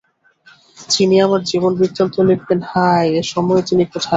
[0.89, 4.09] যিনি আমার জীবনবৃত্তান্ত লিখবেন, হায়, এ সময়ে তিনি কোথায়?